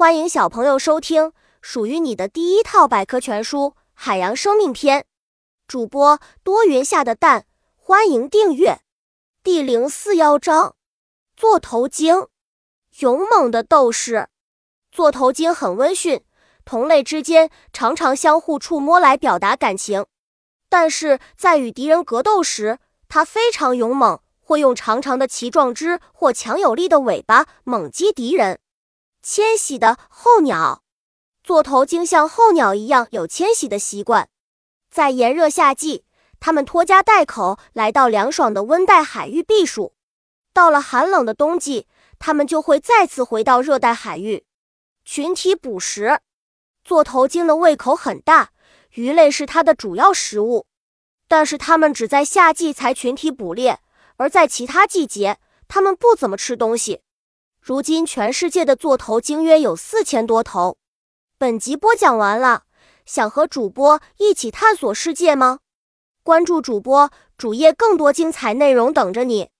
[0.00, 5.00] 欢迎小朋友收听属于你的第一套百科全书《海洋生命篇》。
[5.68, 7.44] 主播多云下的蛋，
[7.76, 8.80] 欢迎订阅。
[9.42, 10.74] 第零四幺章：
[11.36, 12.28] 座头鲸，
[13.00, 14.28] 勇猛的斗士。
[14.90, 16.24] 座头鲸很温驯，
[16.64, 20.06] 同类之间常常相互触摸来表达感情，
[20.70, 24.18] 但是在与敌人格斗时，它非常勇猛。
[24.40, 28.60] 会用长长的鳍状肢或强有力的尾巴猛击敌人。
[29.22, 30.82] 迁徙的候鸟，
[31.44, 34.30] 座头鲸像候鸟一样有迁徙的习惯。
[34.90, 36.04] 在炎热夏季，
[36.40, 39.92] 它们拖家带口来到凉爽的温带海域避暑；
[40.54, 41.86] 到了寒冷的冬季，
[42.18, 44.46] 它们就会再次回到热带海域
[45.04, 46.20] 群体捕食。
[46.82, 48.52] 座头鲸的胃口很大，
[48.94, 50.64] 鱼类是它的主要食物，
[51.28, 53.80] 但是它们只在夏季才群体捕猎。
[54.16, 57.02] 而在其他季节，它们不怎么吃东西。
[57.60, 60.78] 如今，全世界的座头鲸约有四千多头。
[61.36, 62.62] 本集播讲完了，
[63.04, 65.58] 想和主播一起探索世界吗？
[66.22, 69.50] 关注主播主页，更多精彩内容等着你。